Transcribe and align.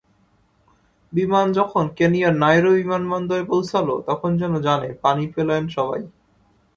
বিমান 1.13 1.47
যখন 1.51 1.83
কেনিয়ার 1.97 2.33
নাইরোবি 2.35 2.77
বিমানবন্দরে 2.79 3.43
পৌঁছাল, 3.43 3.87
তখন 4.09 4.31
যেন 4.37 4.53
জানে 4.67 4.89
পানি 5.03 5.23
পেলেন 5.35 5.63
সবাই। 5.69 6.01